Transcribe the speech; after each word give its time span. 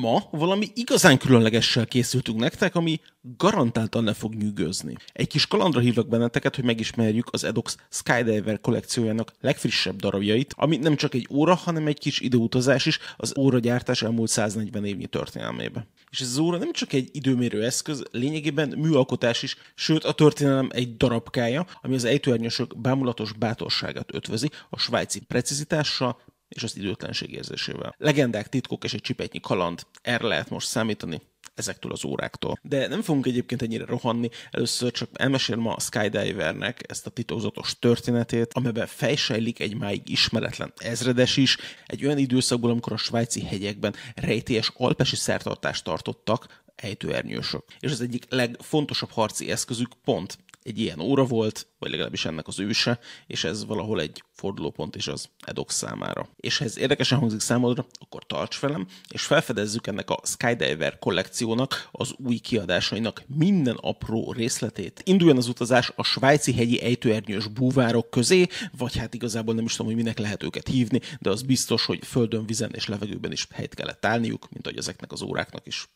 Ma 0.00 0.28
valami 0.30 0.68
igazán 0.74 1.18
különlegessel 1.18 1.86
készültünk 1.86 2.38
nektek, 2.38 2.74
ami 2.74 3.00
garantáltan 3.36 4.04
le 4.04 4.14
fog 4.14 4.34
nyűgözni. 4.34 4.96
Egy 5.12 5.26
kis 5.26 5.46
kalandra 5.46 5.80
hívlak 5.80 6.08
benneteket, 6.08 6.54
hogy 6.54 6.64
megismerjük 6.64 7.28
az 7.30 7.44
Edox 7.44 7.76
Skydiver 7.90 8.60
kollekciójának 8.60 9.32
legfrissebb 9.40 9.96
darabjait, 9.96 10.54
ami 10.56 10.76
nem 10.76 10.96
csak 10.96 11.14
egy 11.14 11.28
óra, 11.30 11.54
hanem 11.54 11.86
egy 11.86 11.98
kis 11.98 12.20
időutazás 12.20 12.86
is 12.86 12.98
az 13.16 13.38
óragyártás 13.38 14.02
elmúlt 14.02 14.30
140 14.30 14.84
évnyi 14.84 15.06
történelmébe. 15.06 15.86
És 16.10 16.20
ez 16.20 16.28
az 16.28 16.38
óra 16.38 16.58
nem 16.58 16.72
csak 16.72 16.92
egy 16.92 17.08
időmérő 17.12 17.64
eszköz, 17.64 18.02
lényegében 18.10 18.74
műalkotás 18.78 19.42
is, 19.42 19.56
sőt 19.74 20.04
a 20.04 20.12
történelem 20.12 20.68
egy 20.72 20.96
darabkája, 20.96 21.66
ami 21.82 21.94
az 21.94 22.04
ejtőernyősök 22.04 22.80
bámulatos 22.80 23.32
bátorságát 23.32 24.14
ötvözi 24.14 24.50
a 24.70 24.78
svájci 24.78 25.20
precizitással, 25.20 26.18
és 26.54 26.62
az 26.62 26.76
időtlenség 26.76 27.32
érzésével. 27.32 27.94
Legendák, 27.98 28.48
titkok 28.48 28.84
és 28.84 28.94
egy 28.94 29.00
csipetnyi 29.00 29.40
kaland, 29.40 29.80
erre 30.02 30.26
lehet 30.26 30.50
most 30.50 30.66
számítani 30.66 31.20
ezektől 31.54 31.92
az 31.92 32.04
óráktól. 32.04 32.58
De 32.62 32.88
nem 32.88 33.02
fogunk 33.02 33.26
egyébként 33.26 33.62
ennyire 33.62 33.84
rohanni, 33.84 34.28
először 34.50 34.90
csak 34.90 35.08
elmesélem 35.12 35.66
a 35.66 35.80
Skydivernek 35.80 36.84
ezt 36.88 37.06
a 37.06 37.10
titokzatos 37.10 37.78
történetét, 37.78 38.52
amelyben 38.54 38.86
fejsejlik 38.86 39.60
egy 39.60 39.76
máig 39.76 40.08
ismeretlen 40.08 40.72
ezredes 40.76 41.36
is, 41.36 41.56
egy 41.86 42.04
olyan 42.04 42.18
időszakból, 42.18 42.70
amikor 42.70 42.92
a 42.92 42.96
svájci 42.96 43.44
hegyekben 43.44 43.94
rejtélyes 44.14 44.72
alpesi 44.76 45.16
szertartást 45.16 45.84
tartottak, 45.84 46.62
ejtőernyősök. 46.76 47.64
És 47.80 47.90
az 47.90 48.00
egyik 48.00 48.24
legfontosabb 48.28 49.10
harci 49.10 49.50
eszközük 49.50 49.92
pont 50.04 50.38
egy 50.64 50.78
ilyen 50.78 51.00
óra 51.00 51.24
volt, 51.24 51.66
vagy 51.78 51.90
legalábbis 51.90 52.24
ennek 52.24 52.46
az 52.46 52.60
őse, 52.60 52.98
és 53.26 53.44
ez 53.44 53.66
valahol 53.66 54.00
egy 54.00 54.22
fordulópont 54.32 54.96
is 54.96 55.08
az 55.08 55.28
Edox 55.46 55.74
számára. 55.74 56.28
És 56.36 56.58
ha 56.58 56.64
ez 56.64 56.78
érdekesen 56.78 57.18
hangzik 57.18 57.40
számodra, 57.40 57.86
akkor 58.00 58.26
tarts 58.26 58.60
velem, 58.60 58.86
és 59.08 59.22
felfedezzük 59.22 59.86
ennek 59.86 60.10
a 60.10 60.20
Skydiver 60.22 60.98
kollekciónak, 60.98 61.88
az 61.92 62.14
új 62.16 62.36
kiadásainak 62.36 63.22
minden 63.26 63.76
apró 63.80 64.32
részletét. 64.32 65.02
Induljon 65.04 65.36
az 65.36 65.48
utazás 65.48 65.92
a 65.96 66.02
svájci 66.02 66.52
hegyi 66.54 66.82
ejtőernyős 66.82 67.46
búvárok 67.46 68.10
közé, 68.10 68.46
vagy 68.78 68.96
hát 68.96 69.14
igazából 69.14 69.54
nem 69.54 69.64
is 69.64 69.70
tudom, 69.70 69.86
hogy 69.86 70.02
minek 70.02 70.18
lehet 70.18 70.42
őket 70.42 70.68
hívni, 70.68 71.00
de 71.20 71.30
az 71.30 71.42
biztos, 71.42 71.86
hogy 71.86 72.06
földön, 72.06 72.46
vizen 72.46 72.70
és 72.74 72.86
levegőben 72.86 73.32
is 73.32 73.46
helyt 73.50 73.74
kellett 73.74 74.04
állniuk, 74.04 74.48
mint 74.50 74.66
ahogy 74.66 74.78
ezeknek 74.78 75.12
az 75.12 75.22
óráknak 75.22 75.66
is. 75.66 75.88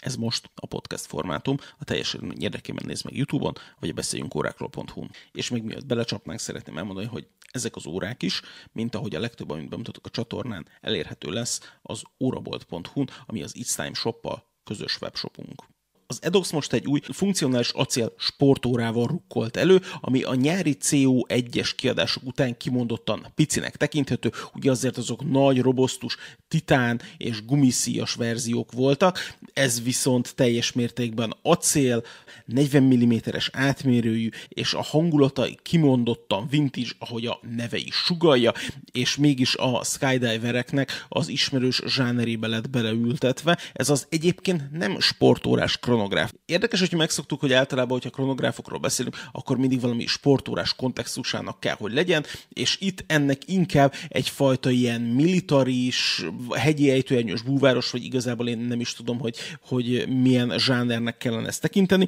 Ez 0.00 0.16
most 0.16 0.50
a 0.54 0.66
podcast 0.66 1.06
formátum, 1.06 1.56
a 1.78 1.84
teljes 1.84 2.16
érdekében 2.38 2.84
néz 2.86 3.02
meg 3.02 3.16
YouTube-on, 3.16 3.52
vagy 3.80 3.88
a 3.88 3.92
beszéljünk 3.92 4.34
órákról.hu. 4.34 5.06
És 5.32 5.48
még 5.50 5.62
miatt 5.62 5.86
belecsapnánk, 5.86 6.40
szeretném 6.40 6.78
elmondani, 6.78 7.06
hogy 7.06 7.26
ezek 7.50 7.76
az 7.76 7.86
órák 7.86 8.22
is, 8.22 8.42
mint 8.72 8.94
ahogy 8.94 9.14
a 9.14 9.20
legtöbb, 9.20 9.50
amit 9.50 9.68
bemutatok 9.68 10.06
a 10.06 10.10
csatornán, 10.10 10.68
elérhető 10.80 11.30
lesz 11.30 11.60
az 11.82 12.02
órabolt.hu, 12.20 13.04
ami 13.26 13.42
az 13.42 13.54
It's 13.58 13.74
Time 13.74 13.94
Shop-pal 13.94 14.46
közös 14.64 15.00
webshopunk. 15.00 15.73
Az 16.06 16.18
Edox 16.22 16.50
most 16.50 16.72
egy 16.72 16.86
új 16.86 17.00
funkcionális 17.02 17.70
acél 17.70 18.12
sportórával 18.18 19.06
rukkolt 19.06 19.56
elő, 19.56 19.80
ami 20.00 20.22
a 20.22 20.34
nyári 20.34 20.76
CO1-es 20.80 21.70
kiadások 21.76 22.22
után 22.24 22.56
kimondottan 22.56 23.26
picinek 23.34 23.76
tekinthető, 23.76 24.32
ugye 24.54 24.70
azért 24.70 24.96
azok 24.96 25.30
nagy, 25.30 25.60
robosztus, 25.60 26.16
titán 26.48 27.00
és 27.16 27.44
gumiszíjas 27.44 28.14
verziók 28.14 28.72
voltak, 28.72 29.18
ez 29.52 29.82
viszont 29.82 30.34
teljes 30.34 30.72
mértékben 30.72 31.34
acél, 31.42 32.02
40 32.44 32.82
mm-es 32.82 33.50
átmérőjű, 33.52 34.28
és 34.48 34.74
a 34.74 34.82
hangulata 34.82 35.46
kimondottan 35.62 36.46
vintage, 36.50 36.90
ahogy 36.98 37.26
a 37.26 37.40
neve 37.56 37.76
is 37.76 37.94
sugalja, 37.94 38.52
és 38.92 39.16
mégis 39.16 39.56
a 39.56 39.84
skydivereknek 39.84 41.06
az 41.08 41.28
ismerős 41.28 41.82
zsánerébe 41.86 42.46
lett 42.46 42.70
beleültetve. 42.70 43.58
Ez 43.72 43.88
az 43.88 44.06
egyébként 44.08 44.70
nem 44.70 45.00
sportórás 45.00 45.78
kronográf. 45.94 46.32
Érdekes, 46.44 46.80
hogy 46.80 46.92
megszoktuk, 46.92 47.40
hogy 47.40 47.52
általában, 47.52 47.90
hogyha 47.90 48.10
kronográfokról 48.10 48.78
beszélünk, 48.78 49.16
akkor 49.32 49.56
mindig 49.56 49.80
valami 49.80 50.06
sportórás 50.06 50.74
kontextusának 50.74 51.60
kell, 51.60 51.74
hogy 51.74 51.92
legyen, 51.92 52.24
és 52.48 52.76
itt 52.80 53.04
ennek 53.06 53.38
inkább 53.46 53.94
egyfajta 54.08 54.70
ilyen 54.70 55.00
militaris, 55.00 56.24
hegyi 56.50 56.90
ejtőernyős 56.90 57.42
búváros, 57.42 57.90
vagy 57.90 58.04
igazából 58.04 58.48
én 58.48 58.58
nem 58.58 58.80
is 58.80 58.94
tudom, 58.94 59.18
hogy, 59.18 59.36
hogy 59.60 60.08
milyen 60.08 60.58
zsánernek 60.58 61.16
kellene 61.16 61.46
ezt 61.46 61.60
tekinteni, 61.60 62.06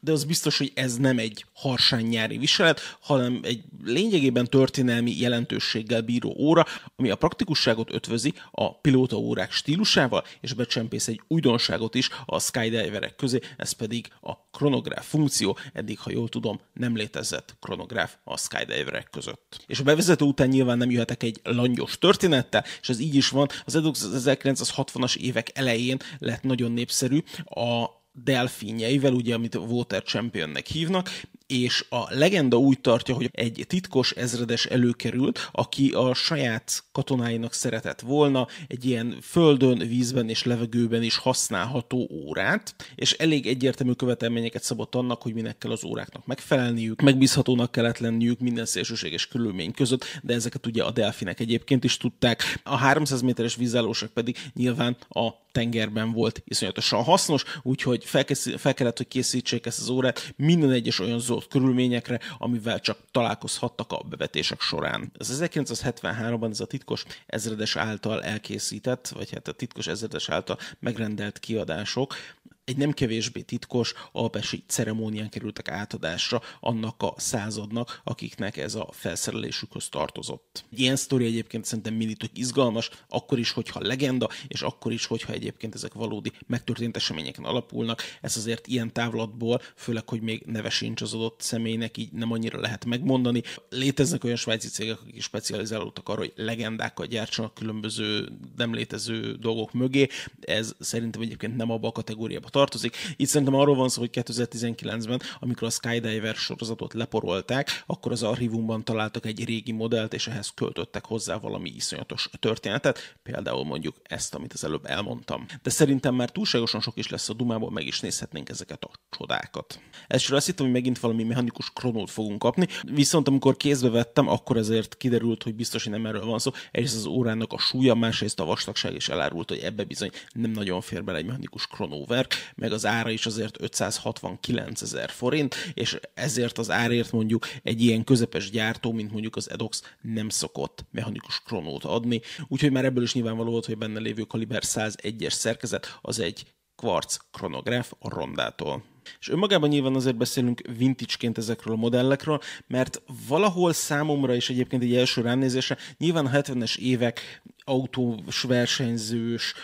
de 0.00 0.12
az 0.12 0.24
biztos, 0.24 0.58
hogy 0.58 0.72
ez 0.74 0.96
nem 0.96 1.18
egy 1.18 1.44
harsány 1.52 2.06
nyári 2.06 2.38
viselet, 2.38 2.96
hanem 3.00 3.40
egy 3.42 3.62
lényegében 3.84 4.46
történelmi 4.46 5.18
jelentőséggel 5.18 6.00
bíró 6.00 6.34
óra, 6.38 6.66
ami 6.96 7.10
a 7.10 7.16
praktikusságot 7.16 7.92
ötvözi 7.92 8.32
a 8.50 8.80
pilóta 8.80 9.16
órák 9.16 9.52
stílusával, 9.52 10.24
és 10.40 10.52
becsempész 10.52 11.08
egy 11.08 11.20
újdonságot 11.28 11.94
is 11.94 12.08
a 12.26 12.40
skydiverek 12.40 13.11
közé, 13.16 13.40
ez 13.56 13.72
pedig 13.72 14.08
a 14.20 14.36
kronográf 14.50 15.08
funkció, 15.08 15.58
eddig, 15.72 15.98
ha 15.98 16.10
jól 16.10 16.28
tudom, 16.28 16.60
nem 16.72 16.96
létezett 16.96 17.56
kronográf 17.60 18.16
a 18.24 18.38
skydiverek 18.38 19.08
között. 19.10 19.64
És 19.66 19.80
a 19.80 19.84
bevezető 19.84 20.24
után 20.24 20.48
nyilván 20.48 20.78
nem 20.78 20.90
jöhetek 20.90 21.22
egy 21.22 21.40
langyos 21.42 21.98
történettel, 21.98 22.64
és 22.80 22.88
ez 22.88 22.98
így 22.98 23.14
is 23.14 23.28
van, 23.28 23.48
az 23.64 23.74
Edox 23.74 24.08
1960-as 24.12 25.16
évek 25.16 25.50
elején 25.58 25.98
lett 26.18 26.42
nagyon 26.42 26.72
népszerű 26.72 27.22
a 27.44 27.86
delfinjeivel, 28.12 29.12
ugye, 29.12 29.34
amit 29.34 29.54
Water 29.54 30.02
Championnek 30.02 30.66
hívnak, 30.66 31.10
és 31.46 31.84
a 31.88 32.14
legenda 32.14 32.56
úgy 32.56 32.80
tartja, 32.80 33.14
hogy 33.14 33.28
egy 33.32 33.64
titkos 33.68 34.10
ezredes 34.10 34.66
előkerült, 34.66 35.48
aki 35.52 35.90
a 35.90 36.14
saját 36.14 36.84
katonáinak 36.92 37.52
szeretett 37.52 38.00
volna 38.00 38.46
egy 38.68 38.84
ilyen 38.84 39.16
földön, 39.22 39.78
vízben 39.78 40.28
és 40.28 40.44
levegőben 40.44 41.02
is 41.02 41.16
használható 41.16 42.08
órát, 42.10 42.74
és 42.94 43.12
elég 43.12 43.46
egyértelmű 43.46 43.92
követelményeket 43.92 44.62
szabott 44.62 44.94
annak, 44.94 45.22
hogy 45.22 45.34
minek 45.34 45.58
kell 45.58 45.70
az 45.70 45.84
óráknak 45.84 46.26
megfelelniük, 46.26 47.00
megbízhatónak 47.00 47.72
kellett 47.72 47.98
lenniük 47.98 48.38
minden 48.38 48.66
szélsőséges 48.66 49.26
körülmény 49.28 49.72
között, 49.72 50.04
de 50.22 50.34
ezeket 50.34 50.66
ugye 50.66 50.82
a 50.82 50.90
delfinek 50.90 51.40
egyébként 51.40 51.84
is 51.84 51.96
tudták. 51.96 52.60
A 52.62 52.76
300 52.76 53.20
méteres 53.20 53.56
vízállóság 53.56 54.08
pedig 54.08 54.36
nyilván 54.54 54.96
a 55.08 55.28
tengerben 55.52 56.12
volt 56.12 56.42
iszonyatosan 56.44 57.02
hasznos, 57.02 57.44
úgyhogy 57.62 58.04
fel, 58.04 58.24
fel 58.56 58.74
kellett, 58.74 58.96
hogy 58.96 59.08
készítsék 59.08 59.66
ezt 59.66 59.80
az 59.80 59.88
órát 59.88 60.34
minden 60.36 60.70
egyes 60.70 61.00
olyan 61.00 61.18
zöld 61.32 61.48
körülményekre, 61.48 62.20
amivel 62.38 62.80
csak 62.80 62.98
találkozhattak 63.10 63.92
a 63.92 64.02
bevetések 64.08 64.60
során. 64.60 65.12
Ez 65.18 65.38
1973-ban 65.42 66.50
ez 66.50 66.60
a 66.60 66.66
titkos 66.66 67.04
ezredes 67.26 67.76
által 67.76 68.22
elkészített, 68.22 69.08
vagy 69.08 69.30
hát 69.30 69.48
a 69.48 69.52
titkos 69.52 69.86
ezredes 69.86 70.28
által 70.28 70.58
megrendelt 70.80 71.38
kiadások 71.38 72.14
egy 72.64 72.76
nem 72.76 72.92
kevésbé 72.92 73.40
titkos 73.40 73.94
alpesi 74.12 74.64
ceremónián 74.66 75.28
kerültek 75.28 75.68
átadásra 75.68 76.42
annak 76.60 77.02
a 77.02 77.14
századnak, 77.16 78.00
akiknek 78.04 78.56
ez 78.56 78.74
a 78.74 78.88
felszerelésükhöz 78.92 79.88
tartozott. 79.88 80.64
Ilyen 80.70 80.96
sztori 80.96 81.24
egyébként 81.24 81.64
szerintem 81.64 81.94
mindig 81.94 82.16
tök 82.16 82.38
izgalmas, 82.38 82.90
akkor 83.08 83.38
is, 83.38 83.50
hogyha 83.50 83.80
legenda, 83.82 84.28
és 84.48 84.62
akkor 84.62 84.92
is, 84.92 85.06
hogyha 85.06 85.32
egyébként 85.32 85.74
ezek 85.74 85.94
valódi 85.94 86.32
megtörtént 86.46 86.96
eseményeken 86.96 87.44
alapulnak. 87.44 88.02
Ez 88.20 88.36
azért 88.36 88.66
ilyen 88.66 88.92
távlatból, 88.92 89.60
főleg, 89.76 90.08
hogy 90.08 90.20
még 90.20 90.42
neve 90.46 90.70
sincs 90.70 91.02
az 91.02 91.14
adott 91.14 91.40
személynek, 91.40 91.96
így 91.96 92.12
nem 92.12 92.32
annyira 92.32 92.60
lehet 92.60 92.84
megmondani. 92.84 93.42
Léteznek 93.68 94.24
olyan 94.24 94.36
svájci 94.36 94.68
cégek, 94.68 95.00
akik 95.00 95.22
specializálódtak 95.22 96.08
arra, 96.08 96.18
hogy 96.18 96.32
legendákat 96.36 97.06
gyártsanak 97.06 97.54
különböző 97.54 98.28
nem 98.56 98.74
létező 98.74 99.34
dolgok 99.34 99.72
mögé. 99.72 100.08
Ez 100.40 100.74
szerintem 100.78 101.20
egyébként 101.20 101.56
nem 101.56 101.70
abba 101.70 101.88
a 101.88 101.92
kategóriába 101.92 102.50
tartozik. 102.52 102.96
Itt 103.16 103.28
szerintem 103.28 103.56
arról 103.56 103.74
van 103.74 103.88
szó, 103.88 104.00
hogy 104.00 104.10
2019-ben, 104.12 105.20
amikor 105.40 105.66
a 105.66 105.70
Skydiver 105.70 106.34
sorozatot 106.34 106.92
leporolták, 106.92 107.82
akkor 107.86 108.12
az 108.12 108.22
archívumban 108.22 108.84
találtak 108.84 109.26
egy 109.26 109.44
régi 109.44 109.72
modellt, 109.72 110.14
és 110.14 110.26
ehhez 110.26 110.52
költöttek 110.54 111.04
hozzá 111.04 111.36
valami 111.36 111.72
iszonyatos 111.76 112.30
történetet, 112.38 113.16
például 113.22 113.64
mondjuk 113.64 113.96
ezt, 114.02 114.34
amit 114.34 114.52
az 114.52 114.64
előbb 114.64 114.86
elmondtam. 114.86 115.46
De 115.62 115.70
szerintem 115.70 116.14
már 116.14 116.30
túlságosan 116.30 116.80
sok 116.80 116.96
is 116.96 117.08
lesz 117.08 117.28
a 117.28 117.32
dumából, 117.32 117.70
meg 117.70 117.86
is 117.86 118.00
nézhetnénk 118.00 118.48
ezeket 118.48 118.84
a 118.84 118.90
csodákat. 119.10 119.80
Elsőre 120.08 120.36
azt 120.36 120.46
hittem, 120.46 120.64
hogy 120.64 120.74
megint 120.74 120.98
valami 120.98 121.22
mechanikus 121.22 121.70
kronót 121.70 122.10
fogunk 122.10 122.38
kapni, 122.38 122.66
viszont 122.82 123.28
amikor 123.28 123.56
kézbe 123.56 123.88
vettem, 123.88 124.28
akkor 124.28 124.56
ezért 124.56 124.96
kiderült, 124.96 125.42
hogy 125.42 125.54
biztos, 125.54 125.82
hogy 125.82 125.92
nem 125.92 126.06
erről 126.06 126.24
van 126.24 126.38
szó. 126.38 126.50
Egyrészt 126.70 126.96
az 126.96 127.06
órának 127.06 127.52
a 127.52 127.58
súlya, 127.58 127.94
másrészt 127.94 128.40
a 128.40 128.44
vastagság 128.44 128.94
is 128.94 129.08
elárult, 129.08 129.48
hogy 129.48 129.58
ebbe 129.58 129.84
bizony 129.84 130.10
nem 130.32 130.50
nagyon 130.50 130.80
fér 130.80 131.04
bele 131.04 131.18
egy 131.18 131.24
mechanikus 131.24 131.66
kronóver, 131.66 132.26
meg 132.54 132.72
az 132.72 132.86
ára 132.86 133.10
is 133.10 133.26
azért 133.26 133.60
569 133.60 134.82
ezer 134.82 135.10
forint, 135.10 135.54
és 135.74 135.98
ezért 136.14 136.58
az 136.58 136.70
árért 136.70 137.12
mondjuk 137.12 137.46
egy 137.62 137.82
ilyen 137.82 138.04
közepes 138.04 138.50
gyártó, 138.50 138.92
mint 138.92 139.12
mondjuk 139.12 139.36
az 139.36 139.50
Edox 139.50 139.82
nem 140.00 140.28
szokott 140.28 140.84
mechanikus 140.90 141.42
kronót 141.44 141.84
adni, 141.84 142.20
úgyhogy 142.48 142.72
már 142.72 142.84
ebből 142.84 143.02
is 143.02 143.14
nyilvánvaló 143.14 143.50
volt, 143.50 143.66
hogy 143.66 143.78
benne 143.78 143.98
lévő 143.98 144.22
kaliber 144.22 144.62
101-es 144.64 145.32
szerkezet 145.32 145.98
az 146.00 146.18
egy 146.18 146.46
kvarc 146.76 147.16
kronográf 147.30 147.92
a 147.98 148.08
rondától. 148.08 148.91
És 149.20 149.28
önmagában 149.28 149.68
nyilván 149.68 149.94
azért 149.94 150.16
beszélünk 150.16 150.60
vintage 150.78 151.30
ezekről 151.34 151.74
a 151.74 151.76
modellekről, 151.76 152.40
mert 152.66 153.02
valahol 153.28 153.72
számomra 153.72 154.34
is 154.34 154.50
egyébként 154.50 154.82
egy 154.82 154.94
első 154.94 155.20
ránézésre 155.20 155.76
nyilván 155.98 156.26
a 156.26 156.30
70-es 156.30 156.78
évek 156.78 157.42
autós 157.64 158.42
versenyzős, 158.42 159.54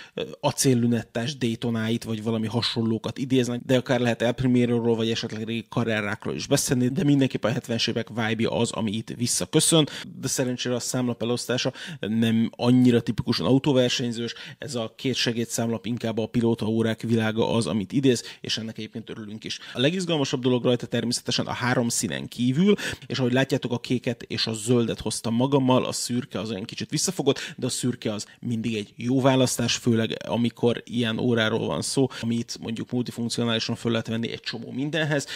acéllünettás 0.41 1.37
Daytonáit, 1.37 2.05
vagy 2.05 2.23
valami 2.23 2.47
hasonlókat 2.47 3.19
idéznek, 3.19 3.61
de 3.67 3.77
akár 3.77 4.01
lehet 4.01 4.23
El 4.23 4.33
Primero-ról, 4.33 4.97
vagy 4.97 5.11
esetleg 5.11 5.45
régi 5.45 5.67
karrierákról 5.69 6.35
is 6.35 6.47
beszélni, 6.47 6.89
de 6.89 7.05
mindenképpen 7.05 7.55
a 7.55 7.59
70-es 7.59 7.89
évek 7.89 8.09
vibe 8.09 8.49
az, 8.49 8.71
ami 8.71 8.93
itt 8.93 9.09
visszaköszön, 9.09 9.89
de 10.21 10.29
szerencsére 10.29 10.75
a 10.75 10.81
számlap 10.81 11.23
elosztása 11.23 11.73
nem 12.01 12.51
annyira 12.57 13.01
tipikusan 13.01 13.47
autóversenyzős, 13.47 14.35
ez 14.59 14.75
a 14.75 14.93
két 14.97 15.15
segédszámlap 15.15 15.87
inkább 15.87 16.19
a 16.19 16.27
pilóta 16.27 16.67
órák 16.67 17.03
világa 17.03 17.55
az, 17.55 17.67
amit 17.67 17.93
idéz, 17.93 18.25
és 18.41 18.59
ennek 18.59 18.79
egyébként 18.79 19.11
örülünk 19.11 19.28
is. 19.41 19.59
A 19.73 19.81
legizgalmasabb 19.81 20.43
dolog 20.43 20.65
rajta 20.65 20.87
természetesen 20.87 21.47
a 21.47 21.53
három 21.53 21.89
színen 21.89 22.29
kívül, 22.29 22.75
és 23.07 23.19
ahogy 23.19 23.33
látjátok, 23.33 23.73
a 23.73 23.79
kéket 23.79 24.23
és 24.23 24.47
a 24.47 24.53
zöldet 24.53 25.01
hoztam 25.01 25.35
magammal, 25.35 25.85
a 25.85 25.93
szürke 25.93 26.41
az 26.41 26.51
olyan 26.51 26.65
kicsit 26.65 26.91
visszafogott, 26.91 27.55
de 27.57 27.67
a 27.67 27.69
szürke 27.69 28.13
az 28.13 28.27
mindig 28.41 28.75
egy 28.75 28.93
jó 28.97 29.21
választás, 29.21 29.77
főleg 29.77 30.17
amikor 30.27 30.83
ilyen 30.87 31.19
óráról 31.19 31.67
van 31.67 31.83
szó, 31.83 32.09
amit 32.21 32.59
mondjuk 32.61 32.91
multifunkcionálisan 32.91 33.75
föl 33.75 33.91
lehet 33.91 34.07
venni 34.07 34.31
egy 34.31 34.41
csomó 34.41 34.71
mindenhez. 34.71 35.27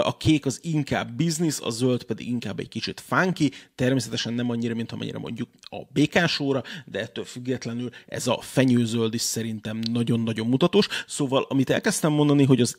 A 0.00 0.16
kék 0.16 0.46
az 0.46 0.58
inkább 0.62 1.12
biznisz, 1.12 1.60
a 1.60 1.70
zöld 1.70 2.02
pedig 2.02 2.28
inkább 2.28 2.58
egy 2.58 2.68
kicsit 2.68 3.02
funky, 3.06 3.50
természetesen 3.74 4.32
nem 4.32 4.50
annyira, 4.50 4.74
mint 4.74 4.92
amennyire 4.92 5.18
mondjuk 5.18 5.48
a 5.60 5.76
békás 5.92 6.40
óra, 6.40 6.62
de 6.84 7.00
ettől 7.00 7.24
függetlenül 7.24 7.90
ez 8.06 8.26
a 8.26 8.38
fenyőzöld 8.40 9.14
is 9.14 9.20
szerintem 9.20 9.80
nagyon-nagyon 9.92 10.46
mutatós. 10.46 10.88
Szóval, 11.06 11.46
amit 11.48 11.70
elkezdtem 11.70 12.12
mondani, 12.12 12.44
hogy 12.44 12.60
az 12.60 12.76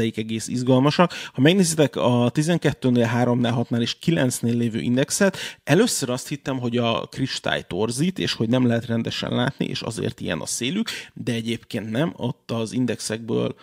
indexeik 0.00 0.16
egész 0.16 0.48
izgalmasak, 0.48 1.12
ha 1.32 1.40
megnézitek 1.40 1.96
a 1.96 2.30
12-nél, 2.34 3.08
3-nál, 3.14 3.66
6-nál 3.70 3.80
és 3.80 3.96
9-nél 4.06 4.56
lévő 4.56 4.80
indexet, 4.80 5.36
először 5.64 6.10
azt 6.10 6.28
hittem, 6.28 6.58
hogy 6.58 6.76
a 6.76 7.06
kristály 7.06 7.64
torzít, 7.68 8.18
és 8.18 8.32
hogy 8.32 8.48
nem 8.48 8.66
lehet 8.66 8.86
rendesen 8.86 9.34
látni, 9.34 9.64
és 9.64 9.80
azért 9.80 10.20
ilyen 10.20 10.40
a 10.40 10.46
szélük, 10.46 10.88
de 11.14 11.32
egyébként 11.32 11.90
nem, 11.90 12.12
ott 12.16 12.50
az 12.50 12.72
indexekből 12.72 13.54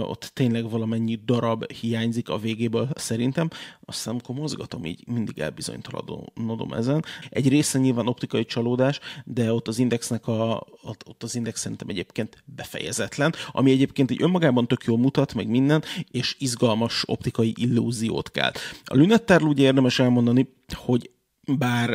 ott 0.00 0.30
tényleg 0.34 0.70
valamennyi 0.70 1.20
darab 1.24 1.72
hiányzik 1.72 2.28
a 2.28 2.38
végéből 2.38 2.88
szerintem. 2.94 3.50
Azt 3.90 4.06
amikor 4.06 4.34
mozgatom, 4.34 4.84
így 4.84 5.06
mindig 5.06 5.38
elbizonytalanodom 5.38 6.72
ezen. 6.72 7.04
Egy 7.28 7.48
része 7.48 7.78
nyilván 7.78 8.06
optikai 8.06 8.44
csalódás, 8.44 9.00
de 9.24 9.52
ott 9.52 9.68
az 9.68 9.78
indexnek 9.78 10.26
a, 10.26 10.66
ott, 10.82 11.22
az 11.22 11.34
index 11.34 11.60
szerintem 11.60 11.88
egyébként 11.88 12.42
befejezetlen, 12.44 13.34
ami 13.52 13.70
egyébként 13.70 14.10
egy 14.10 14.22
önmagában 14.22 14.66
tök 14.66 14.84
jól 14.84 14.98
mutat, 14.98 15.34
meg 15.34 15.48
minden, 15.48 15.82
és 16.10 16.36
izgalmas 16.38 17.02
optikai 17.06 17.54
illúziót 17.56 18.30
kell. 18.30 18.52
A 18.84 18.96
Lunettárl 18.96 19.44
ugye 19.44 19.64
érdemes 19.64 19.98
elmondani, 19.98 20.48
hogy 20.74 21.10
bár 21.58 21.90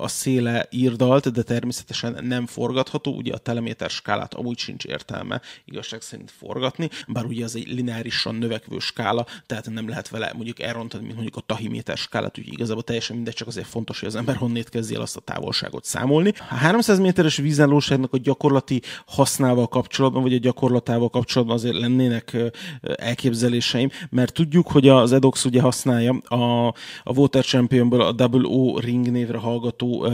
a 0.00 0.08
széle 0.08 0.66
írdalt, 0.70 1.32
de 1.32 1.42
természetesen 1.42 2.24
nem 2.24 2.46
forgatható, 2.46 3.16
ugye 3.16 3.32
a 3.32 3.38
teleméter 3.38 3.90
skálát 3.90 4.34
amúgy 4.34 4.58
sincs 4.58 4.84
értelme 4.84 5.40
igazság 5.64 6.00
szerint 6.00 6.30
forgatni, 6.30 6.88
bár 7.08 7.24
ugye 7.24 7.44
az 7.44 7.56
egy 7.56 7.68
lineárisan 7.68 8.34
növekvő 8.34 8.78
skála, 8.78 9.26
tehát 9.46 9.70
nem 9.70 9.88
lehet 9.88 10.08
vele 10.08 10.32
mondjuk 10.34 10.60
elrontani, 10.60 11.02
mint 11.02 11.14
mondjuk 11.14 11.36
a 11.36 11.40
tahiméter 11.40 11.96
skálát, 11.96 12.38
úgyhogy 12.38 12.52
igazából 12.52 12.82
teljesen 12.82 13.16
mindegy, 13.16 13.34
csak 13.34 13.48
azért 13.48 13.66
fontos, 13.66 13.98
hogy 13.98 14.08
az 14.08 14.16
ember 14.16 14.36
honnét 14.36 14.68
kezdje 14.68 14.96
el 14.96 15.02
azt 15.02 15.16
a 15.16 15.20
távolságot 15.20 15.84
számolni. 15.84 16.32
A 16.50 16.54
300 16.54 16.98
méteres 16.98 17.36
vízállóságnak 17.36 18.12
a 18.12 18.18
gyakorlati 18.18 18.82
hasznával 19.06 19.68
kapcsolatban, 19.68 20.22
vagy 20.22 20.34
a 20.34 20.38
gyakorlatával 20.38 21.10
kapcsolatban 21.10 21.56
azért 21.56 21.78
lennének 21.78 22.36
elképzeléseim, 22.82 23.90
mert 24.10 24.32
tudjuk, 24.32 24.68
hogy 24.68 24.88
az 24.88 25.12
Edox 25.12 25.44
ugye 25.44 25.60
használja 25.60 26.12
a, 26.12 26.66
a 27.02 27.12
Water 27.14 27.44
Championből 27.44 28.00
a 28.00 28.12
Double 28.12 28.48
O 28.48 28.78
ring 28.78 28.97
Ring 29.02 29.16
névre 29.16 29.38
hallgató 29.38 30.08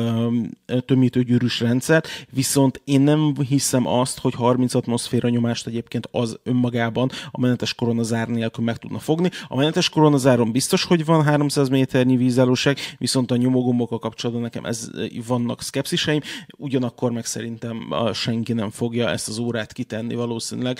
tömítőgyűrűs 0.84 1.60
rendszer, 1.60 2.04
viszont 2.30 2.80
én 2.84 3.00
nem 3.00 3.34
hiszem 3.48 3.86
azt, 3.86 4.18
hogy 4.18 4.34
30 4.34 4.74
atmoszféra 4.74 5.28
nyomást 5.28 5.66
egyébként 5.66 6.08
az 6.10 6.38
önmagában 6.42 7.10
a 7.30 7.40
menetes 7.40 7.74
koronazár 7.74 8.28
nélkül 8.28 8.64
meg 8.64 8.76
tudna 8.76 8.98
fogni. 8.98 9.30
A 9.48 9.56
menetes 9.56 9.88
koronazáron 9.88 10.52
biztos, 10.52 10.84
hogy 10.84 11.04
van 11.04 11.24
300 11.24 11.68
méternyi 11.68 12.16
vízállóság, 12.16 12.78
viszont 12.98 13.30
a 13.30 13.36
nyomogombokkal 13.36 13.98
kapcsolatban 13.98 14.44
nekem 14.44 14.64
ez 14.64 14.90
vannak 15.26 15.62
szkepsziseim, 15.62 16.20
ugyanakkor 16.58 17.10
meg 17.10 17.24
szerintem 17.24 17.94
senki 18.12 18.52
nem 18.52 18.70
fogja 18.70 19.08
ezt 19.08 19.28
az 19.28 19.38
órát 19.38 19.72
kitenni 19.72 20.14
valószínűleg 20.14 20.78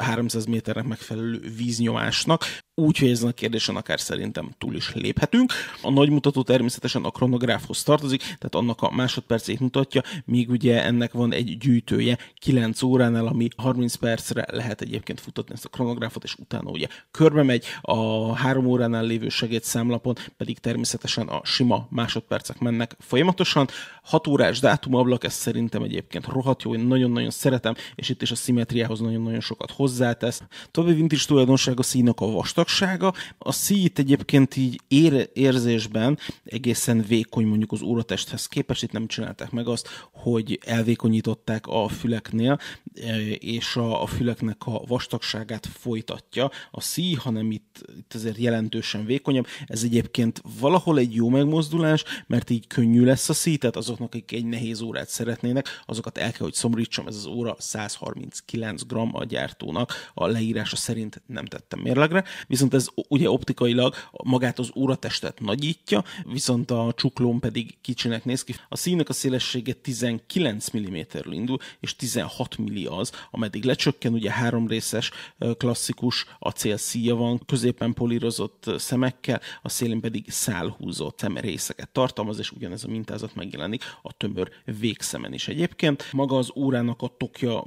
300 0.00 0.44
méternek 0.44 0.86
megfelelő 0.86 1.40
víznyomásnak 1.56 2.44
úgy, 2.74 2.98
hogy 2.98 3.08
ezen 3.08 3.28
a 3.28 3.32
kérdésen 3.32 3.76
akár 3.76 4.00
szerintem 4.00 4.50
túl 4.58 4.74
is 4.74 4.94
léphetünk. 4.94 5.52
A 5.82 5.90
nagy 5.90 6.10
mutató 6.10 6.42
természetesen 6.42 7.04
a 7.04 7.10
kronográfhoz 7.42 7.82
tartozik, 7.82 8.20
tehát 8.20 8.54
annak 8.54 8.82
a 8.82 8.90
másodpercét 8.90 9.60
mutatja, 9.60 10.02
míg 10.24 10.50
ugye 10.50 10.84
ennek 10.84 11.12
van 11.12 11.32
egy 11.32 11.58
gyűjtője 11.58 12.18
9 12.38 12.82
óránál, 12.82 13.26
ami 13.26 13.48
30 13.56 13.94
percre 13.94 14.46
lehet 14.50 14.80
egyébként 14.80 15.20
futatni 15.20 15.54
ezt 15.54 15.64
a 15.64 15.68
kronográfot, 15.68 16.24
és 16.24 16.34
utána 16.34 16.70
ugye 16.70 16.86
körbe 17.10 17.42
megy, 17.42 17.64
a 17.80 18.34
3 18.34 18.66
óránál 18.66 19.04
lévő 19.04 19.28
segédszámlapon 19.28 20.14
pedig 20.36 20.58
természetesen 20.58 21.28
a 21.28 21.40
sima 21.44 21.86
másodpercek 21.90 22.58
mennek 22.58 22.96
folyamatosan. 22.98 23.68
6 24.02 24.26
órás 24.26 24.60
dátumablak, 24.60 25.24
ez 25.24 25.32
szerintem 25.32 25.82
egyébként 25.82 26.26
rohadt 26.26 26.62
jó, 26.62 26.74
én 26.74 26.80
nagyon-nagyon 26.80 27.30
szeretem, 27.30 27.74
és 27.94 28.08
itt 28.08 28.22
is 28.22 28.30
a 28.30 28.34
szimetriához 28.34 29.00
nagyon-nagyon 29.00 29.40
sokat 29.40 29.70
hozzátesz. 29.70 30.42
További 30.70 30.94
vintage 30.94 31.22
tulajdonsága 31.26 31.82
színak 31.82 32.20
a 32.20 32.26
vastag 32.26 32.62
vastagsága. 32.62 33.12
A 33.38 33.52
szít 33.52 33.98
egyébként 33.98 34.56
így 34.56 34.80
ér, 34.88 35.30
érzésben 35.32 36.18
egészen 36.44 37.04
vékony 37.22 37.46
mondjuk 37.46 37.72
az 37.72 37.82
óratesthez 37.82 38.46
képest. 38.46 38.82
Itt 38.82 38.92
nem 38.92 39.06
csinálták 39.06 39.50
meg 39.50 39.68
azt, 39.68 39.88
hogy 40.12 40.60
elvékonyították 40.64 41.66
a 41.66 41.88
füleknél, 41.88 42.58
e, 42.94 43.20
és 43.30 43.76
a, 43.76 44.02
a 44.02 44.06
füleknek 44.06 44.56
a 44.64 44.82
vastagságát 44.86 45.66
folytatja 45.66 46.50
a 46.70 46.80
szí, 46.80 47.14
hanem 47.14 47.50
itt, 47.50 47.84
itt 47.98 48.14
azért 48.14 48.36
jelentősen 48.36 49.04
vékonyabb. 49.04 49.46
Ez 49.66 49.82
egyébként 49.82 50.42
valahol 50.60 50.98
egy 50.98 51.14
jó 51.14 51.28
megmozdulás, 51.28 52.04
mert 52.26 52.50
így 52.50 52.66
könnyű 52.66 53.04
lesz 53.04 53.28
a 53.28 53.32
szí, 53.32 53.56
tehát 53.56 53.76
azoknak, 53.76 54.08
akik 54.08 54.32
egy 54.32 54.44
nehéz 54.44 54.80
órát 54.80 55.08
szeretnének, 55.08 55.66
azokat 55.86 56.18
el 56.18 56.30
kell, 56.30 56.40
hogy 56.40 56.54
szomorítsam, 56.54 57.06
ez 57.06 57.16
az 57.16 57.26
óra 57.26 57.56
139 57.58 58.82
g 58.82 58.96
a 59.12 59.24
gyártónak, 59.24 60.10
a 60.14 60.26
leírása 60.26 60.76
szerint 60.76 61.22
nem 61.26 61.44
tettem 61.44 61.80
mérlegre, 61.80 62.24
viszont 62.46 62.74
ez 62.74 62.86
ugye 63.08 63.30
optikailag 63.30 63.94
magát 64.24 64.58
az 64.58 64.70
óratestet 64.76 65.40
nagyítja, 65.40 66.04
viszont 66.24 66.70
a 66.70 66.92
csuklón 67.12 67.40
pedig 67.40 67.76
kicsinek 67.80 68.24
néz 68.24 68.44
ki. 68.44 68.54
A 68.68 68.76
színek 68.76 69.08
a 69.08 69.12
szélessége 69.12 69.72
19 69.72 70.76
mm-ről 70.76 71.32
indul, 71.32 71.58
és 71.80 71.96
16 71.96 72.60
mm 72.60 72.86
az, 72.86 73.12
ameddig 73.30 73.64
lecsökken, 73.64 74.12
ugye 74.12 74.30
három 74.30 74.66
részes 74.66 75.10
klasszikus 75.56 76.26
acél 76.38 76.76
szíja 76.76 77.14
van, 77.14 77.40
középen 77.46 77.92
polírozott 77.92 78.70
szemekkel, 78.76 79.40
a 79.62 79.68
szélén 79.68 80.00
pedig 80.00 80.30
szálhúzott 80.30 81.18
szemrészeket 81.18 81.88
tartalmaz, 81.88 82.38
és 82.38 82.50
ugyanez 82.50 82.84
a 82.84 82.88
mintázat 82.88 83.34
megjelenik 83.34 83.82
a 84.02 84.12
tömör 84.12 84.50
végszemen 84.80 85.32
is 85.32 85.48
egyébként. 85.48 86.12
Maga 86.12 86.36
az 86.36 86.52
órának 86.56 87.02
a 87.02 87.14
tokja 87.16 87.64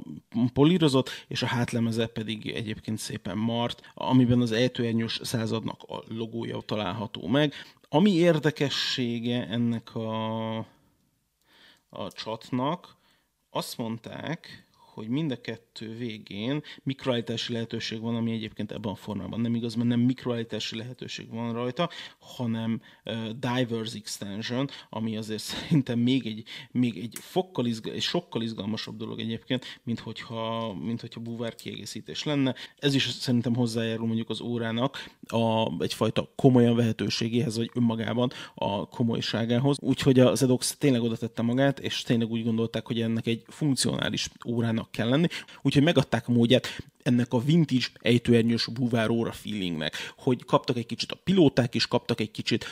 polírozott, 0.52 1.10
és 1.28 1.42
a 1.42 1.46
hátlemeze 1.46 2.06
pedig 2.06 2.50
egyébként 2.50 2.98
szépen 2.98 3.36
mart, 3.36 3.80
amiben 3.94 4.40
az 4.40 4.52
ejtőernyős 4.52 5.20
századnak 5.22 5.82
a 5.82 6.02
logója 6.08 6.60
található 6.60 7.26
meg. 7.26 7.54
Ami 7.88 8.10
érdekessége 8.10 9.46
ennek 9.46 9.94
a, 9.94 10.56
a 11.88 12.12
csatnak, 12.12 12.96
azt 13.50 13.78
mondták, 13.78 14.65
hogy 14.96 15.08
mind 15.08 15.30
a 15.30 15.40
kettő 15.40 15.96
végén 15.96 16.62
mikroállítási 16.82 17.52
lehetőség 17.52 18.00
van, 18.00 18.14
ami 18.14 18.32
egyébként 18.32 18.72
ebben 18.72 18.92
a 18.92 18.94
formában 18.94 19.40
nem 19.40 19.54
igaz, 19.54 19.74
mert 19.74 19.88
nem 19.88 20.00
mikroállítási 20.00 20.76
lehetőség 20.76 21.30
van 21.30 21.52
rajta, 21.52 21.90
hanem 22.18 22.80
uh, 23.04 23.28
Divers 23.28 23.94
Extension, 23.94 24.68
ami 24.90 25.16
azért 25.16 25.42
szerintem 25.52 25.98
még 25.98 26.26
egy, 26.26 26.44
még 26.70 26.98
egy, 26.98 27.16
fokkal 27.20 27.66
izgal, 27.66 27.94
egy 27.94 28.02
sokkal 28.02 28.42
izgalmasabb 28.42 28.96
dolog 28.96 29.20
egyébként, 29.20 29.80
mint 29.82 30.00
hogyha, 30.00 30.74
mint 30.74 31.00
hogyha 31.00 31.20
búvár 31.20 31.54
kiegészítés 31.54 32.24
lenne. 32.24 32.54
Ez 32.78 32.94
is 32.94 33.10
szerintem 33.10 33.54
hozzájárul 33.54 34.06
mondjuk 34.06 34.30
az 34.30 34.40
órának 34.40 35.10
a, 35.26 35.72
egyfajta 35.82 36.32
komolyan 36.36 36.76
vehetőségéhez, 36.76 37.56
vagy 37.56 37.70
önmagában 37.74 38.30
a 38.54 38.88
komolyságához. 38.88 39.76
Úgyhogy 39.80 40.20
az 40.20 40.42
Edox 40.42 40.76
tényleg 40.76 41.02
oda 41.02 41.16
tette 41.16 41.42
magát, 41.42 41.80
és 41.80 42.02
tényleg 42.02 42.30
úgy 42.30 42.44
gondolták, 42.44 42.86
hogy 42.86 43.00
ennek 43.00 43.26
egy 43.26 43.42
funkcionális 43.46 44.28
órának 44.46 44.84
órának 44.86 44.90
kell 44.90 45.08
lenni, 45.08 45.26
úgyhogy 45.62 45.82
megadták 45.82 46.28
a 46.28 46.32
módját 46.32 46.66
ennek 47.02 47.32
a 47.32 47.38
vintage 47.38 47.86
ejtőernyős 48.02 48.66
búváróra 48.66 49.32
feelingnek, 49.32 49.94
hogy 50.16 50.44
kaptak 50.44 50.76
egy 50.76 50.86
kicsit 50.86 51.12
a 51.12 51.20
pilóták 51.24 51.74
is, 51.74 51.86
kaptak 51.86 52.20
egy 52.20 52.30
kicsit 52.30 52.64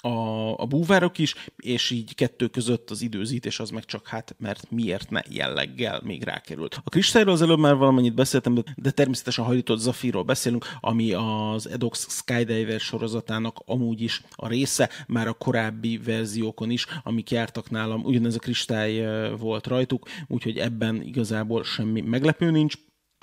a, 0.00 0.54
a 0.56 0.66
búvárok 0.66 1.18
is, 1.18 1.34
és 1.56 1.90
így 1.90 2.14
kettő 2.14 2.46
között 2.46 2.90
az 2.90 3.02
időzítés 3.02 3.60
az 3.60 3.70
meg 3.70 3.84
csak 3.84 4.08
hát, 4.08 4.34
mert 4.38 4.70
miért 4.70 5.10
ne 5.10 5.20
jelleggel 5.30 6.00
még 6.04 6.22
rákerült. 6.22 6.80
A 6.84 6.88
kristályról 6.88 7.32
az 7.32 7.42
előbb 7.42 7.58
már 7.58 7.76
valamennyit 7.76 8.14
beszéltem, 8.14 8.62
de 8.76 8.90
természetesen 8.90 9.44
hajlított 9.44 9.78
Zafirról 9.78 10.22
beszélünk, 10.22 10.66
ami 10.80 11.12
az 11.12 11.68
Edox 11.68 12.06
Skydiver 12.08 12.80
sorozatának 12.80 13.62
amúgy 13.66 14.00
is 14.00 14.22
a 14.30 14.48
része, 14.48 14.90
már 15.06 15.28
a 15.28 15.32
korábbi 15.32 15.98
verziókon 15.98 16.70
is, 16.70 16.86
amik 17.02 17.30
jártak 17.30 17.70
nálam, 17.70 18.04
ugyanez 18.04 18.34
a 18.34 18.38
kristály 18.38 19.08
volt 19.36 19.66
rajtuk, 19.66 20.08
úgyhogy 20.26 20.58
ebben 20.58 21.02
igazából 21.02 21.64
semmi 21.64 22.00
meglepő 22.00 22.50
nincs. 22.50 22.74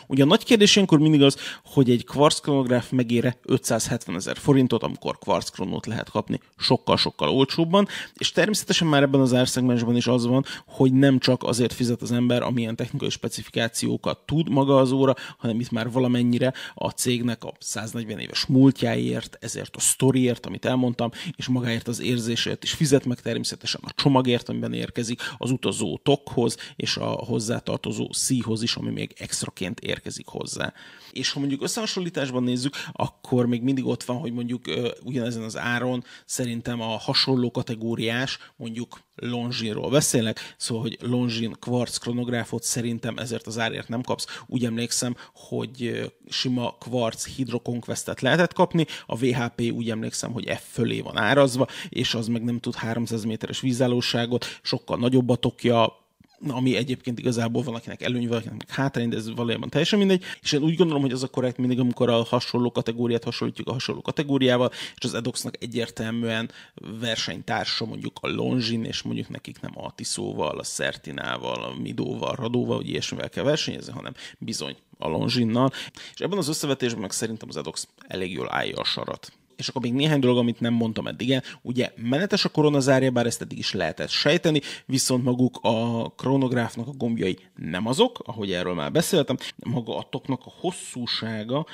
Ugye 0.07 0.23
a 0.23 0.25
nagy 0.25 0.43
kérdés 0.43 0.75
ilyenkor 0.75 0.99
mindig 0.99 1.21
az, 1.21 1.37
hogy 1.65 1.89
egy 1.89 2.05
quartz 2.05 2.39
kronográf 2.39 2.89
megére 2.89 3.37
570 3.43 4.15
ezer 4.15 4.37
forintot, 4.37 4.83
amikor 4.83 5.17
quartz 5.17 5.49
kronót 5.49 5.85
lehet 5.85 6.09
kapni 6.09 6.39
sokkal-sokkal 6.57 7.29
olcsóbban, 7.29 7.87
és 8.13 8.31
természetesen 8.31 8.87
már 8.87 9.03
ebben 9.03 9.21
az 9.21 9.33
árszegmensben 9.33 9.95
is 9.95 10.07
az 10.07 10.25
van, 10.25 10.45
hogy 10.65 10.93
nem 10.93 11.19
csak 11.19 11.43
azért 11.43 11.73
fizet 11.73 12.01
az 12.01 12.11
ember, 12.11 12.41
amilyen 12.41 12.75
technikai 12.75 13.09
specifikációkat 13.09 14.19
tud 14.25 14.49
maga 14.49 14.77
az 14.77 14.91
óra, 14.91 15.15
hanem 15.37 15.59
itt 15.59 15.71
már 15.71 15.91
valamennyire 15.91 16.53
a 16.73 16.89
cégnek 16.89 17.43
a 17.43 17.53
140 17.59 18.19
éves 18.19 18.45
múltjáért, 18.45 19.37
ezért 19.41 19.75
a 19.75 19.79
sztoriért, 19.79 20.45
amit 20.45 20.65
elmondtam, 20.65 21.11
és 21.35 21.47
magáért 21.47 21.87
az 21.87 21.99
érzésért 21.99 22.63
is 22.63 22.71
fizet 22.71 23.05
meg 23.05 23.19
természetesen 23.19 23.81
a 23.83 23.91
csomagért, 23.95 24.49
amiben 24.49 24.73
érkezik, 24.73 25.21
az 25.37 25.51
utazó 25.51 25.99
tokhoz 26.03 26.57
és 26.75 26.97
a 26.97 27.05
hozzátartozó 27.05 28.07
szíhoz 28.11 28.63
is, 28.63 28.75
ami 28.75 28.89
még 28.89 29.13
extraként 29.17 29.79
érkezik 29.87 30.27
hozzá. 30.27 30.73
És 31.11 31.31
ha 31.31 31.39
mondjuk 31.39 31.61
összehasonlításban 31.63 32.43
nézzük, 32.43 32.73
akkor 32.91 33.45
még 33.45 33.61
mindig 33.61 33.85
ott 33.85 34.03
van, 34.03 34.17
hogy 34.17 34.33
mondjuk 34.33 34.61
ugyanezen 35.03 35.43
az 35.43 35.57
áron 35.57 36.03
szerintem 36.25 36.81
a 36.81 36.97
hasonló 36.97 37.51
kategóriás, 37.51 38.37
mondjuk 38.55 38.99
Longines-ról 39.15 39.89
beszélek, 39.89 40.55
szóval, 40.57 40.83
hogy 40.83 40.97
Longines 41.01 41.57
Quartz 41.59 41.97
kronográfot 41.97 42.63
szerintem 42.63 43.17
ezért 43.17 43.47
az 43.47 43.59
árért 43.59 43.87
nem 43.87 44.01
kapsz. 44.01 44.41
Úgy 44.45 44.65
emlékszem, 44.65 45.15
hogy 45.33 46.11
sima 46.29 46.75
Quartz 46.79 47.27
Hydro 47.27 47.59
Conquest-et 47.59 48.21
lehetett 48.21 48.53
kapni, 48.53 48.85
a 49.05 49.17
VHP 49.17 49.71
úgy 49.71 49.89
emlékszem, 49.89 50.31
hogy 50.31 50.49
F 50.49 50.63
fölé 50.71 51.01
van 51.01 51.17
árazva, 51.17 51.67
és 51.89 52.13
az 52.13 52.27
meg 52.27 52.43
nem 52.43 52.59
tud 52.59 52.75
300 52.75 53.23
méteres 53.23 53.59
vízállóságot, 53.59 54.45
sokkal 54.61 54.97
nagyobb 54.97 55.29
a 55.29 55.35
tokja, 55.35 56.05
ami 56.47 56.75
egyébként 56.75 57.19
igazából 57.19 57.63
van, 57.63 57.75
akinek 57.75 58.01
előny, 58.01 58.27
valakinek 58.27 58.57
meg 58.57 58.69
hátrány, 58.69 59.09
de 59.09 59.17
ez 59.17 59.35
valójában 59.35 59.69
teljesen 59.69 59.99
mindegy. 59.99 60.23
És 60.41 60.51
én 60.51 60.61
úgy 60.61 60.75
gondolom, 60.75 61.01
hogy 61.01 61.11
az 61.11 61.23
a 61.23 61.27
korrekt 61.27 61.57
mindig, 61.57 61.79
amikor 61.79 62.09
a 62.09 62.23
hasonló 62.23 62.71
kategóriát 62.71 63.23
hasonlítjuk 63.23 63.67
a 63.67 63.71
hasonló 63.71 64.01
kategóriával, 64.01 64.71
és 64.95 65.03
az 65.03 65.13
Edoxnak 65.13 65.63
egyértelműen 65.63 66.51
versenytársa 66.99 67.85
mondjuk 67.85 68.17
a 68.21 68.27
Longin, 68.27 68.83
és 68.83 69.01
mondjuk 69.01 69.29
nekik 69.29 69.59
nem 69.61 69.71
a 69.75 69.91
Tiszóval, 69.95 70.59
a 70.59 70.63
Certinával, 70.63 71.63
a 71.63 71.79
Midóval, 71.81 72.35
Radóval, 72.35 72.75
hogy 72.75 72.89
ilyesmivel 72.89 73.29
kell 73.29 73.43
versenyezni, 73.43 73.91
hanem 73.93 74.13
bizony 74.37 74.75
a 74.97 75.07
Longinnal. 75.07 75.71
És 76.13 76.19
ebben 76.19 76.37
az 76.37 76.47
összevetésben 76.47 77.01
meg 77.01 77.11
szerintem 77.11 77.49
az 77.49 77.57
Edox 77.57 77.87
elég 78.07 78.31
jól 78.31 78.51
állja 78.51 78.77
a 78.77 78.83
sarat 78.83 79.31
és 79.57 79.67
akkor 79.67 79.81
még 79.81 79.93
néhány 79.93 80.19
dolog, 80.19 80.37
amit 80.37 80.59
nem 80.59 80.73
mondtam 80.73 81.07
eddig. 81.07 81.41
Ugye 81.61 81.91
menetes 81.95 82.45
a 82.45 82.49
koronazárja, 82.49 83.11
bár 83.11 83.25
ezt 83.25 83.41
eddig 83.41 83.57
is 83.57 83.73
lehetett 83.73 84.09
sejteni, 84.09 84.61
viszont 84.85 85.23
maguk 85.23 85.59
a 85.61 86.09
kronográfnak 86.09 86.87
a 86.87 86.91
gombjai 86.91 87.37
nem 87.55 87.87
azok, 87.87 88.19
ahogy 88.25 88.51
erről 88.51 88.73
már 88.73 88.91
beszéltem. 88.91 89.37
Maga 89.57 89.97
a 89.97 90.07
toknak 90.09 90.41
a 90.45 90.53
hosszúsága 90.59 91.65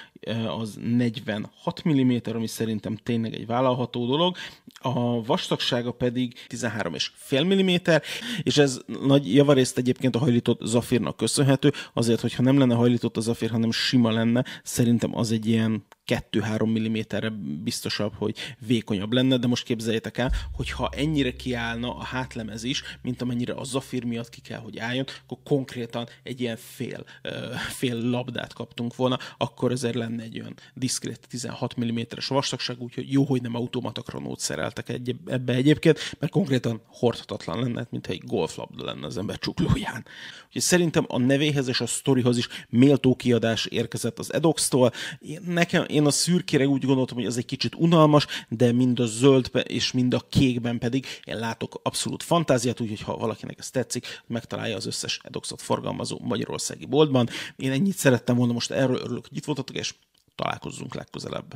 az 0.60 0.80
46 0.82 1.88
mm, 1.90 2.18
ami 2.34 2.48
szerintem 2.48 2.96
tényleg 2.96 3.34
egy 3.34 3.46
vállalható 3.46 4.06
dolog, 4.06 4.36
a 4.80 5.24
vastagsága 5.24 5.92
pedig 5.92 6.34
13,5 6.50 7.44
mm, 7.44 7.96
és 8.44 8.58
ez 8.58 8.80
nagy 9.02 9.36
javarészt 9.36 9.78
egyébként 9.78 10.16
a 10.16 10.20
hajlított 10.20 10.62
zafírnak 10.64 11.18
köszönhető, 11.18 11.72
azért, 11.94 12.22
hogyha 12.22 12.44
nem 12.44 12.58
lenne 12.58 12.76
hajlított 12.76 13.18
a 13.18 13.22
zafír, 13.22 13.50
hanem 13.50 13.72
sima 13.72 14.12
lenne, 14.12 14.46
szerintem 14.64 15.18
az 15.18 15.32
egy 15.32 15.48
ilyen 15.48 15.86
2-3 16.08 16.90
mm-re 16.90 17.30
biztosabb, 17.64 18.14
hogy 18.16 18.36
vékonyabb 18.68 19.14
lenne, 19.14 19.38
de 19.38 19.48
most 19.48 19.64
képzeljétek 19.64 20.18
el, 20.18 20.32
hogy 20.56 20.72
ha 20.72 20.90
ennyire 20.96 21.36
kiállna 21.36 21.96
a 21.96 22.04
hátlemez 22.04 22.64
is, 22.64 22.84
mint 23.02 23.22
amennyire 23.22 23.54
a 23.54 23.64
zafír 23.64 24.04
miatt 24.04 24.30
ki 24.30 24.42
kell, 24.42 24.60
hogy 24.60 24.78
álljon, 24.78 25.06
akkor 25.24 25.38
konkrétan 25.44 26.08
egy 26.24 26.42
ilyen 26.42 26.58
fél, 26.58 27.04
fél 27.70 27.96
labdát 27.96 28.54
kaptunk 28.54 28.96
volna, 28.96 29.18
akkor 29.38 29.72
ezért 29.72 29.96
lenne 29.96 30.13
egy 30.20 30.40
olyan 30.40 30.56
diszkrét 30.74 31.28
16 31.30 31.80
mm-es 31.80 32.28
vastagság, 32.28 32.82
úgyhogy 32.82 33.12
jó, 33.12 33.24
hogy 33.24 33.42
nem 33.42 33.56
automata 33.56 34.02
kronót 34.02 34.40
szereltek 34.40 34.90
egy, 34.90 35.16
ebbe 35.26 35.54
egyébként, 35.54 36.00
mert 36.20 36.32
konkrétan 36.32 36.82
hordhatatlan 36.88 37.60
lenne, 37.60 37.88
mint 37.90 38.08
egy 38.08 38.22
golflabda 38.26 38.84
lenne 38.84 39.06
az 39.06 39.18
ember 39.18 39.40
csuklóján. 39.40 40.06
Úgyhogy 40.46 40.62
szerintem 40.62 41.06
a 41.08 41.18
nevéhez 41.18 41.68
és 41.68 41.82
a 41.82 41.86
sztorihoz 41.86 42.38
is 42.38 42.48
méltó 42.70 43.16
kiadás 43.16 43.66
érkezett 43.66 44.20
az 44.20 44.34
Edox-tól. 44.34 44.92
Nekem, 45.46 45.86
én 45.88 46.06
a 46.06 46.12
szürkére 46.12 46.68
úgy 46.68 46.86
gondoltam, 46.86 47.18
hogy 47.18 47.26
ez 47.26 47.38
egy 47.38 47.46
kicsit 47.46 47.76
unalmas, 47.76 48.28
de 48.50 48.72
mind 48.72 49.00
a 49.00 49.06
zöldben 49.06 49.64
és 49.68 49.92
mind 49.92 50.14
a 50.14 50.26
kékben 50.30 50.78
pedig 50.78 51.06
én 51.24 51.38
látok 51.38 51.80
abszolút 51.84 52.24
fantáziát, 52.24 52.80
úgyhogy 52.80 53.02
ha 53.02 53.18
valakinek 53.18 53.60
ez 53.60 53.70
tetszik, 53.70 54.22
megtalálja 54.28 54.76
az 54.76 54.86
összes 54.86 55.20
Edoxot 55.24 55.62
forgalmazó 55.62 56.20
magyarországi 56.22 56.86
boltban. 56.86 57.30
Én 57.56 57.72
ennyit 57.72 57.96
szerettem 57.96 58.36
volna 58.36 58.54
most 58.54 58.72
erről, 58.72 59.00
örülök, 59.00 59.28
hogy 59.28 59.38
itt 59.38 59.46
voltatok, 59.46 59.76
és 59.76 59.94
találkozzunk 60.36 60.94
legközelebb. 60.94 61.52